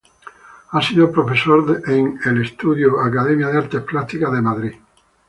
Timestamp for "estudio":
2.41-2.99